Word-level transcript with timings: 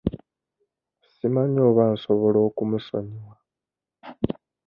Simanyi 1.13 1.59
oba 1.69 1.83
nsobola 1.93 2.39
okumusonyiwa. 2.47 3.33